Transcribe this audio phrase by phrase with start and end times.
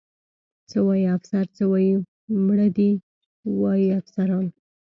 [0.69, 1.91] څه وایي؟ افسر څه وایي؟
[2.45, 2.91] مړه دې
[3.59, 4.45] وي افسران.